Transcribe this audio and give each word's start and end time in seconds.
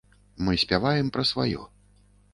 Мы 0.47 0.55
спяваем 0.63 1.13
пра 1.19 1.27
сваё. 1.33 1.61